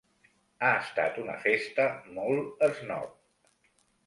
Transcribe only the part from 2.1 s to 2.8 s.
molt